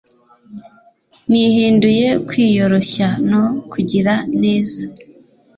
[1.29, 4.81] nihinduye kwiyoroshya no kugira neza